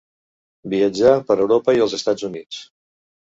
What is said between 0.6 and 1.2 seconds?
Viatjà